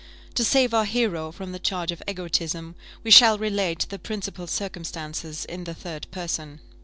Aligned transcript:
To 0.33 0.43
save 0.43 0.73
our 0.73 0.85
hero 0.85 1.31
from 1.31 1.51
the 1.51 1.59
charge 1.59 1.91
of 1.91 2.01
egotism, 2.09 2.73
we 3.03 3.11
shall 3.11 3.37
relate 3.37 3.85
the 3.89 3.99
principal 3.99 4.47
circumstances 4.47 5.45
in 5.45 5.65
the 5.65 5.75
third 5.75 6.07
person. 6.09 6.59